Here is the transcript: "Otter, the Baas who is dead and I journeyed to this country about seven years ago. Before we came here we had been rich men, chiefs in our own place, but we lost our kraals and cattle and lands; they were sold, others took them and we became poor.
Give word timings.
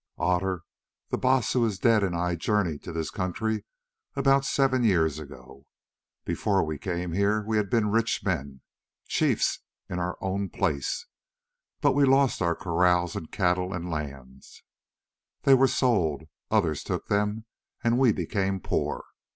"Otter, 0.17 0.63
the 1.09 1.17
Baas 1.19 1.53
who 1.53 1.63
is 1.63 1.77
dead 1.77 2.01
and 2.01 2.15
I 2.15 2.33
journeyed 2.33 2.81
to 2.85 2.91
this 2.91 3.11
country 3.11 3.65
about 4.15 4.45
seven 4.45 4.83
years 4.83 5.19
ago. 5.19 5.67
Before 6.25 6.63
we 6.63 6.79
came 6.79 7.11
here 7.13 7.43
we 7.43 7.57
had 7.57 7.69
been 7.69 7.91
rich 7.91 8.25
men, 8.25 8.61
chiefs 9.05 9.59
in 9.87 9.99
our 9.99 10.17
own 10.19 10.49
place, 10.49 11.05
but 11.81 11.91
we 11.91 12.03
lost 12.03 12.41
our 12.41 12.55
kraals 12.55 13.15
and 13.15 13.31
cattle 13.31 13.73
and 13.75 13.91
lands; 13.91 14.63
they 15.43 15.53
were 15.53 15.67
sold, 15.67 16.23
others 16.49 16.81
took 16.81 17.05
them 17.05 17.45
and 17.83 17.99
we 17.99 18.11
became 18.11 18.59
poor. 18.59 19.03